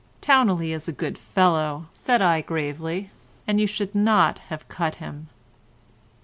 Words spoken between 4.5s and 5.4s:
cut him."